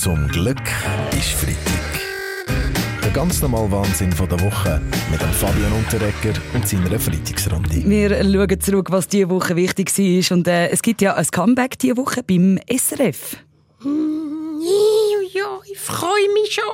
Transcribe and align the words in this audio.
Zum 0.00 0.28
Glück 0.28 0.56
ist 1.12 1.32
Freitag. 1.32 2.00
Der 3.04 3.10
ganz 3.10 3.42
normale 3.42 3.70
Wahnsinn 3.70 4.10
von 4.12 4.26
der 4.30 4.40
Woche 4.40 4.80
mit 5.10 5.20
dem 5.20 5.30
Fabian 5.30 5.72
Unterrecker 5.72 6.40
und 6.54 6.66
seiner 6.66 6.98
Freitagsrunde. 6.98 7.82
Wir 7.84 8.08
schauen 8.24 8.60
zurück, 8.60 8.86
was 8.90 9.08
diese 9.08 9.28
Woche 9.28 9.56
wichtig 9.56 9.90
war. 9.98 10.36
Und 10.36 10.48
äh, 10.48 10.68
es 10.68 10.80
gibt 10.80 11.02
ja 11.02 11.14
ein 11.16 11.26
Comeback 11.26 11.78
diese 11.78 11.98
Woche 11.98 12.22
beim 12.22 12.58
SRF. 12.66 13.36
Ja, 15.32 15.58
ich 15.70 15.78
freue 15.78 16.28
mich 16.34 16.54
schon. 16.54 16.64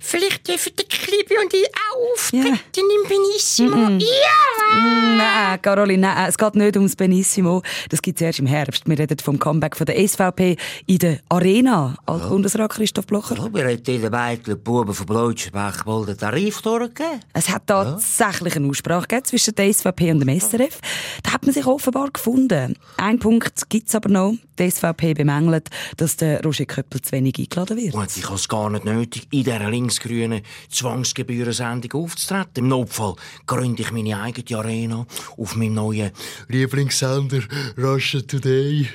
Vielleicht 0.00 0.48
dürfen 0.48 0.72
der 0.76 0.86
Klibi 0.86 1.36
und 1.42 1.52
ich 1.52 1.66
auch 1.66 2.12
auftreten 2.14 2.46
Ja. 2.48 2.80
im 3.02 3.08
Benissimo. 3.08 3.88
Ja! 3.98 5.21
Nein, 5.52 5.60
Caroline, 5.60 6.00
nein, 6.00 6.28
es 6.30 6.38
geht 6.38 6.54
nicht 6.54 6.76
ums 6.78 6.96
Benissimo. 6.96 7.60
Das 7.90 8.00
gibt 8.00 8.18
es 8.18 8.24
erst 8.24 8.38
im 8.38 8.46
Herbst. 8.46 8.88
Wir 8.88 8.98
reden 8.98 9.18
vom 9.18 9.38
Comeback 9.38 9.76
von 9.76 9.84
der 9.84 9.96
SVP 10.08 10.56
in 10.86 10.96
der 10.96 11.18
Arena. 11.28 11.94
Alt-Bundesrat 12.06 12.70
Christoph 12.70 13.06
Blocher. 13.06 13.36
Ja, 13.36 13.52
wir 13.52 13.64
haben 13.64 13.82
den 13.82 14.02
und 14.48 14.64
Buben 14.64 14.94
von 14.94 15.04
Blutschbach 15.04 15.84
wohl 15.84 16.06
den 16.06 16.16
Tarif 16.16 16.62
durchgegeben. 16.62 17.20
Es 17.34 17.50
hat 17.50 17.66
tatsächlich 17.66 18.56
eine 18.56 18.66
Aussprache 18.66 19.06
gegeben 19.06 19.26
zwischen 19.26 19.54
der 19.54 19.70
SVP 19.70 20.12
und 20.12 20.20
dem 20.20 20.40
SRF. 20.40 20.80
Da 21.22 21.31
hat 21.42 21.46
man 21.46 21.54
sich 21.54 21.66
offenbar 21.66 22.08
gefunden. 22.12 22.78
Ein 22.98 23.18
Punkt 23.18 23.68
gibt 23.68 23.88
es 23.88 23.96
aber 23.96 24.08
noch. 24.08 24.34
Die 24.60 24.70
SVP 24.70 25.14
bemängelt, 25.14 25.70
dass 25.96 26.16
der 26.16 26.40
Roger 26.44 26.66
Köppel 26.66 27.00
zu 27.02 27.10
wenig 27.10 27.36
eingeladen 27.36 27.78
wird. 27.78 27.94
Und 27.94 28.16
ich 28.16 28.24
habe 28.26 28.36
es 28.36 28.48
gar 28.48 28.70
nicht 28.70 28.84
nötig, 28.84 29.26
in 29.32 29.42
dieser 29.42 29.68
linksgrünen 29.68 30.42
Zwangsgebührensendung 30.70 32.04
aufzutreten. 32.04 32.62
Im 32.62 32.68
Notfall 32.68 33.16
gründe 33.44 33.82
ich 33.82 33.90
meine 33.90 34.20
eigene 34.20 34.56
Arena 34.56 35.04
auf 35.36 35.56
meinem 35.56 35.74
neuen 35.74 36.12
Lieblingssender 36.46 37.40
Russia 37.76 38.20
Today. 38.20 38.88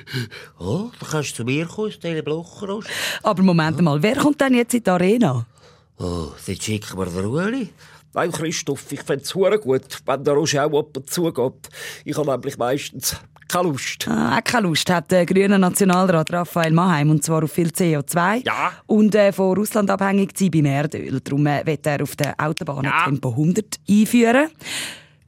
Oh, 0.58 0.90
da 1.00 1.06
kannst 1.06 1.32
du 1.32 1.36
zu 1.36 1.44
mir 1.44 1.66
kommen, 1.66 1.92
Stelle 1.92 2.22
Blocher. 2.22 2.80
Aber 3.24 3.42
Moment 3.42 3.78
mal, 3.82 4.02
wer 4.02 4.16
kommt 4.16 4.40
denn 4.40 4.54
jetzt 4.54 4.72
in 4.72 4.84
die 4.84 4.90
Arena? 4.90 5.44
Oh, 5.98 6.28
dann 6.46 6.60
schicken 6.60 6.96
wir 6.96 7.04
den 7.04 7.26
Ueli. 7.26 7.68
Nein, 8.18 8.32
Christoph, 8.32 8.90
ich 8.90 9.00
fände 9.00 9.22
es 9.22 9.32
gut, 9.32 10.00
wenn 10.04 10.24
der 10.24 10.34
Roger 10.34 10.66
auch 10.66 10.80
ab 10.80 10.96
und 10.96 11.08
zu 11.08 11.32
geht. 11.32 11.68
Ich 12.04 12.18
habe 12.18 12.28
nämlich 12.28 12.58
meistens 12.58 13.14
keine 13.46 13.68
Lust. 13.68 14.08
Ah, 14.08 14.36
auch 14.36 14.42
keine 14.42 14.66
Lust 14.66 14.90
hat 14.90 15.08
der 15.12 15.24
grüne 15.24 15.56
Nationalrat 15.56 16.32
Raphael 16.32 16.72
Maheim, 16.72 17.10
und 17.10 17.22
zwar 17.22 17.44
auf 17.44 17.52
viel 17.52 17.68
CO2. 17.68 18.44
Ja. 18.44 18.72
Und 18.86 19.14
äh, 19.14 19.30
von 19.30 19.56
Russland 19.56 19.88
abhängig 19.88 20.36
sein 20.36 20.50
beim 20.50 20.64
Erdöl. 20.64 21.20
Darum 21.20 21.46
äh, 21.46 21.64
will 21.64 21.78
er 21.80 22.02
auf 22.02 22.16
der 22.16 22.34
Autobahn 22.38 22.86
Ja. 22.86 23.04
Tempo 23.04 23.30
100 23.30 23.76
einführen. 23.88 24.48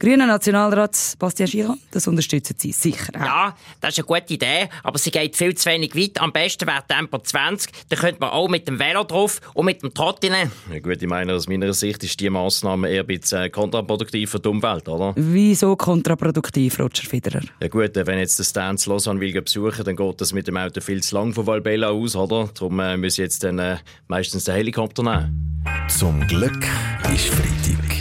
Grüner 0.01 0.25
Nationalrat 0.25 1.13
Bastian 1.19 1.47
Giron, 1.47 1.77
das 1.91 2.07
unterstützen 2.07 2.55
Sie 2.57 2.71
sicher 2.71 3.13
auch. 3.15 3.23
Ja, 3.23 3.55
das 3.81 3.91
ist 3.91 3.99
eine 3.99 4.07
gute 4.07 4.33
Idee, 4.33 4.67
aber 4.81 4.97
sie 4.97 5.11
geht 5.11 5.37
viel 5.37 5.53
zu 5.53 5.69
wenig 5.69 5.95
weit. 5.95 6.19
Am 6.19 6.31
besten 6.31 6.65
wäre 6.65 6.81
Tempo 6.87 7.19
20. 7.19 7.71
Da 7.87 7.95
könnte 7.95 8.19
man 8.19 8.31
auch 8.31 8.49
mit 8.49 8.67
dem 8.67 8.79
Velo 8.79 9.03
drauf 9.03 9.39
und 9.53 9.67
mit 9.67 9.83
dem 9.83 9.93
Trottinen. 9.93 10.51
Ja, 10.73 10.79
gut, 10.79 11.03
ich 11.03 11.07
meine, 11.07 11.35
aus 11.35 11.47
meiner 11.47 11.71
Sicht 11.73 12.03
ist 12.03 12.19
diese 12.19 12.31
Massnahme 12.31 12.89
eher 12.89 13.01
ein 13.01 13.05
bisschen 13.05 13.43
äh, 13.43 13.49
kontraproduktiv 13.51 14.31
für 14.31 14.39
die 14.39 14.49
Umwelt, 14.49 14.89
oder? 14.89 15.13
Wieso 15.15 15.75
kontraproduktiv, 15.75 16.79
Roger 16.79 17.07
Federer? 17.07 17.41
Ja 17.61 17.67
gut, 17.67 17.95
äh, 17.95 18.07
wenn 18.07 18.17
jetzt 18.17 18.39
der 18.39 18.43
Stans 18.45 18.87
Lausanne 18.87 19.19
will 19.19 19.39
besuchen, 19.39 19.85
dann 19.85 19.95
geht 19.95 20.19
das 20.19 20.33
mit 20.33 20.47
dem 20.47 20.57
Auto 20.57 20.81
viel 20.81 21.03
zu 21.03 21.13
lang 21.13 21.31
von 21.31 21.45
Valbella 21.45 21.89
aus, 21.89 22.15
oder? 22.15 22.49
Darum 22.55 22.79
äh, 22.79 22.97
muss 22.97 23.13
ich 23.13 23.17
jetzt 23.19 23.43
dann 23.43 23.59
äh, 23.59 23.77
meistens 24.07 24.45
den 24.45 24.55
Helikopter 24.55 25.03
nehmen. 25.03 25.63
Zum 25.89 26.25
Glück 26.25 26.65
ist 27.13 27.27
Freitag. 27.27 28.00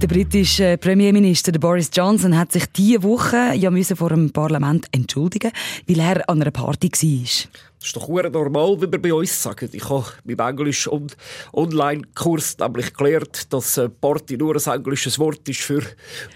Der 0.00 0.08
britische 0.08 0.78
Premierminister 0.78 1.52
Boris 1.52 1.90
Johnson 1.92 2.38
hat 2.38 2.52
sich 2.52 2.64
diese 2.74 3.02
Woche 3.02 3.52
ja 3.54 3.70
vor 3.96 4.08
dem 4.08 4.30
Parlament 4.30 4.86
entschuldigen, 4.92 5.52
weil 5.86 6.00
er 6.00 6.26
an 6.26 6.40
einer 6.40 6.50
Party 6.50 6.88
war. 6.88 7.69
Das 7.80 7.86
ist 7.88 7.96
doch 7.96 8.08
hure 8.08 8.28
normal, 8.30 8.76
wie 8.82 8.92
wir 8.92 9.00
bei 9.00 9.14
uns 9.14 9.42
sagen. 9.42 9.70
Ich 9.72 9.88
habe 9.88 10.04
beim 10.24 10.50
Englisch- 10.50 10.86
und 10.86 11.16
Online-Kurs 11.54 12.58
nämlich 12.58 12.92
gelernt, 12.92 13.50
dass 13.54 13.78
äh, 13.78 13.88
Party 13.88 14.36
nur 14.36 14.54
ein 14.54 14.74
englisches 14.74 15.18
Wort 15.18 15.48
ist 15.48 15.62
für 15.62 15.82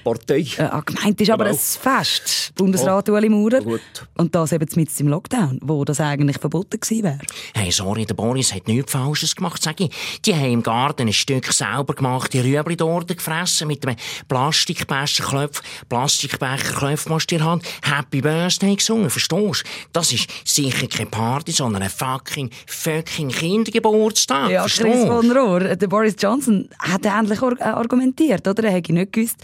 Partei. 0.02 0.38
Äh, 0.56 0.62
ah, 0.62 0.80
gemeint 0.80 1.20
ist 1.20 1.30
aber 1.30 1.44
Genau. 1.44 1.56
ein 1.56 1.60
Fest, 1.60 2.52
Bundesrat 2.54 3.10
Ueli 3.10 3.28
Maurer. 3.28 3.60
gut. 3.60 3.80
Und 4.16 4.34
das 4.34 4.52
eben 4.52 4.66
mitten 4.74 5.02
im 5.02 5.08
Lockdown, 5.08 5.58
wo 5.62 5.84
das 5.84 6.00
eigentlich 6.00 6.38
verboten 6.38 6.80
gewesen 6.80 7.04
wäre. 7.04 7.18
Hey, 7.54 7.70
sorry, 7.70 8.06
der 8.06 8.14
Boris 8.14 8.54
hat 8.54 8.66
nichts 8.66 8.92
Falsches 8.92 9.36
gemacht, 9.36 9.62
sag 9.62 9.78
ich. 9.82 9.90
Die 10.24 10.34
haben 10.34 10.50
im 10.50 10.62
Garten 10.62 11.06
ein 11.08 11.12
Stück 11.12 11.52
sauber 11.52 11.92
gemacht, 11.92 12.32
die 12.32 12.40
Rüebli 12.40 12.74
dort 12.76 13.08
gefressen, 13.08 13.68
mit 13.68 13.86
einem 13.86 13.96
Plastikbecher 14.28 15.24
Klopf, 15.24 15.60
Plastikbecher 15.90 16.72
Klopf 16.78 17.06
musst 17.10 17.30
du 17.30 17.34
in 17.34 17.40
die 17.42 17.46
Hand, 17.46 17.64
Happy 17.82 18.22
Birthday 18.22 18.74
gesungen, 18.76 19.10
verstehst 19.10 19.62
du? 19.64 19.68
Das 19.92 20.10
ist 20.10 20.26
sicher 20.44 20.86
keine 20.86 21.10
Party, 21.10 21.33
sondern 21.46 21.82
ein 21.82 21.90
fucking, 21.90 22.50
fucking 22.66 23.28
Kindergeburtstag, 23.28 24.50
Ja, 24.50 24.66
Chris 24.66 25.04
von 25.04 25.30
Rohr, 25.30 25.60
der 25.60 25.86
Boris 25.86 26.14
Johnson 26.18 26.68
hat 26.78 27.04
ähnlich 27.04 27.40
äh, 27.42 27.62
argumentiert, 27.62 28.46
oder? 28.46 28.64
Er 28.64 28.72
hätte 28.72 28.92
nicht 28.92 29.12
gewusst, 29.12 29.36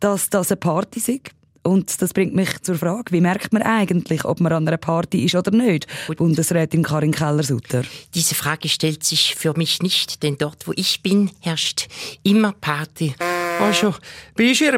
dass 0.00 0.30
das 0.30 0.50
eine 0.50 0.56
Party 0.56 1.00
sei. 1.00 1.20
Und 1.62 2.02
das 2.02 2.12
bringt 2.12 2.34
mich 2.34 2.60
zur 2.60 2.74
Frage, 2.74 3.10
wie 3.10 3.22
merkt 3.22 3.54
man 3.54 3.62
eigentlich, 3.62 4.26
ob 4.26 4.40
man 4.40 4.52
an 4.52 4.68
einer 4.68 4.76
Party 4.76 5.24
ist 5.24 5.34
oder 5.34 5.50
nicht? 5.50 5.86
Bundesrätin 6.14 6.82
Karin 6.82 7.12
Keller-Sutter. 7.12 7.84
Diese 8.14 8.34
Frage 8.34 8.68
stellt 8.68 9.02
sich 9.02 9.34
für 9.34 9.56
mich 9.56 9.80
nicht, 9.80 10.22
denn 10.22 10.36
dort, 10.36 10.68
wo 10.68 10.72
ich 10.76 11.02
bin, 11.02 11.30
herrscht 11.40 11.88
immer 12.22 12.52
Party. 12.52 13.14
Also, 13.60 13.94
bei 14.36 14.48
unserer 14.48 14.74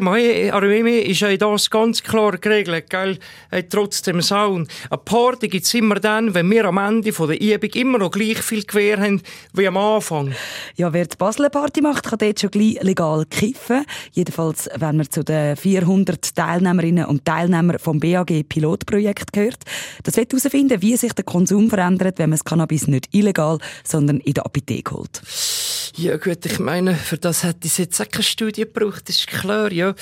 Armee 0.53 0.99
ist 1.01 1.19
ja 1.19 1.35
das 1.35 1.69
ganz 1.69 2.01
klar 2.01 2.37
geregelt, 2.37 2.89
gell? 2.89 3.17
Äh, 3.51 3.63
Trotzdem 3.63 4.21
Sound. 4.21 4.69
Eine 4.89 4.97
Party 4.99 5.47
gibt's 5.47 5.73
immer 5.73 5.95
dann, 5.95 6.33
wenn 6.33 6.49
wir 6.49 6.65
am 6.65 6.77
Ende 6.77 7.11
von 7.11 7.27
der 7.27 7.41
Übung 7.41 7.69
immer 7.71 7.97
noch 7.97 8.11
gleich 8.11 8.39
viel 8.39 8.63
Gewehr 8.63 8.99
haben 8.99 9.21
wie 9.53 9.67
am 9.67 9.77
Anfang. 9.77 10.33
Ja, 10.75 10.93
wer 10.93 11.05
die 11.05 11.17
Basel 11.17 11.49
Party 11.49 11.81
macht, 11.81 12.05
kann 12.05 12.19
dort 12.19 12.39
schon 12.39 12.51
gleich 12.51 12.81
legal 12.81 13.25
kiffen. 13.25 13.85
Jedenfalls, 14.13 14.69
wenn 14.75 14.97
man 14.97 15.09
zu 15.09 15.23
den 15.23 15.55
400 15.55 16.35
Teilnehmerinnen 16.35 17.05
und 17.05 17.25
Teilnehmern 17.25 17.79
vom 17.79 17.99
BAG 17.99 18.47
Pilotprojekt 18.47 19.33
gehört. 19.33 19.63
Das 20.03 20.17
wird 20.17 20.31
herausfinden, 20.31 20.81
wie 20.81 20.95
sich 20.97 21.13
der 21.13 21.25
Konsum 21.25 21.69
verändert, 21.69 22.19
wenn 22.19 22.29
man 22.29 22.37
das 22.37 22.45
Cannabis 22.45 22.87
nicht 22.87 23.13
illegal, 23.13 23.57
sondern 23.83 24.19
in 24.19 24.33
der 24.33 24.45
Apotheke 24.45 24.95
holt. 24.95 25.21
Ja 25.99 26.15
gut, 26.17 26.45
ich 26.45 26.59
meine, 26.59 26.93
für 26.93 27.17
das 27.17 27.43
hätte 27.43 27.67
es 27.67 27.77
jetzt 27.77 27.99
auch 27.99 28.07
keine 28.07 28.21
Studie 28.21 28.61
gebraucht, 28.61 29.09
das 29.09 29.17
ist 29.17 29.27
klar, 29.27 29.71
ja. 29.71 29.95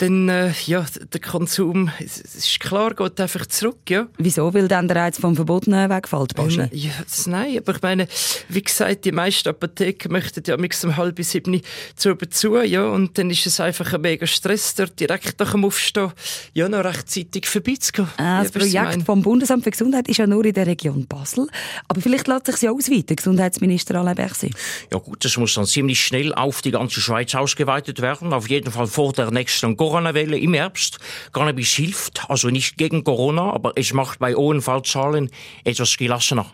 Denn, 0.00 0.28
äh, 0.28 0.52
ja, 0.66 0.84
der 1.12 1.20
Konsum, 1.20 1.88
es 2.00 2.20
es 2.20 2.34
ist 2.34 2.58
klar, 2.58 2.92
geht 2.94 3.20
einfach 3.20 3.46
zurück, 3.46 3.78
ja. 3.88 4.08
Wieso? 4.18 4.52
Weil 4.52 4.66
dann 4.66 4.88
der 4.88 4.96
Reiz 4.96 5.20
vom 5.20 5.36
Verbotenen 5.36 5.88
wegfällt, 5.88 6.34
Baschi? 6.34 6.62
Ähm, 6.62 6.68
ja, 6.72 6.90
das, 7.00 7.28
nein, 7.28 7.58
aber 7.58 7.76
ich 7.76 7.82
meine, 7.82 8.08
wie 8.48 8.60
gesagt, 8.60 9.04
die 9.04 9.12
meisten 9.12 9.48
Apotheken 9.48 10.10
möchten 10.10 10.42
ja 10.44 10.56
mix 10.56 10.84
um 10.84 10.96
halb 10.96 11.22
sieben 11.22 11.60
zu 11.94 12.16
zu, 12.16 12.60
ja, 12.62 12.84
und 12.88 13.16
dann 13.16 13.30
ist 13.30 13.46
es 13.46 13.60
einfach 13.60 13.92
ein 13.92 14.00
mega 14.00 14.26
Stress, 14.26 14.74
dort 14.74 14.98
direkt 14.98 15.38
nach 15.38 15.52
dem 15.52 15.64
Aufstehen, 15.64 16.10
ja, 16.54 16.68
noch 16.68 16.82
rechtzeitig 16.82 17.46
vorbeizugehen. 17.46 18.08
Ah, 18.16 18.42
das 18.42 18.50
Projekt 18.50 19.04
vom 19.04 19.22
Bundesamt 19.22 19.62
für 19.62 19.70
Gesundheit 19.70 20.08
ist 20.08 20.16
ja 20.16 20.26
nur 20.26 20.44
in 20.44 20.54
der 20.54 20.66
Region 20.66 21.06
Basel. 21.06 21.46
Aber 21.86 22.00
vielleicht 22.00 22.26
lässt 22.26 22.46
sich 22.46 22.62
ja 22.62 22.72
ausweiten, 22.72 23.14
Gesundheitsminister 23.14 23.94
Alain 23.94 24.16
Berset. 24.16 24.50
Ja 24.90 24.98
gut, 24.98 25.24
das 25.24 25.35
muss 25.36 25.54
dann 25.54 25.66
ziemlich 25.66 26.00
schnell 26.00 26.34
auf 26.34 26.62
die 26.62 26.70
ganze 26.70 27.00
Schweiz 27.00 27.34
ausgeweitet 27.34 28.00
werden. 28.00 28.32
Auf 28.32 28.48
jeden 28.48 28.70
Fall 28.70 28.86
vor 28.86 29.12
der 29.12 29.30
nächsten 29.30 29.76
Corona-Welle 29.76 30.38
im 30.38 30.54
Herbst. 30.54 30.98
Cannabis 31.32 31.70
hilft, 31.72 32.28
also 32.28 32.48
nicht 32.48 32.76
gegen 32.78 33.04
Corona, 33.04 33.52
aber 33.52 33.72
es 33.76 33.92
macht 33.92 34.18
bei 34.18 34.34
hohen 34.34 34.62
Fallzahlen 34.62 35.30
etwas 35.64 35.96
gelassener. 35.96 36.50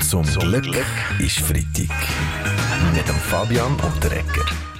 Zum 0.00 0.24
Glück 0.24 0.76
ist 1.18 1.38
Freitag. 1.38 1.90
Mit 2.94 3.08
dem 3.08 3.14
Fabian 3.14 3.72
und 3.74 4.04
der 4.04 4.12
Ecker. 4.12 4.71